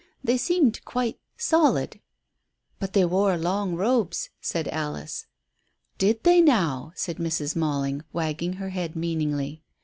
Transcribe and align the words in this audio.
"They 0.23 0.35
seemed 0.37 0.83
quite 0.83 1.19
solid." 1.37 1.99
"But 2.79 2.93
they 2.93 3.05
wore 3.05 3.37
long 3.37 3.75
robes," 3.75 4.31
said 4.41 4.67
Alice. 4.69 5.27
"Did 5.99 6.23
they 6.23 6.41
now?" 6.41 6.91
said 6.95 7.17
Mrs. 7.17 7.55
Malling, 7.55 8.01
wagging 8.11 8.53
her 8.53 8.69
head 8.69 8.95
meaningly. 8.95 9.61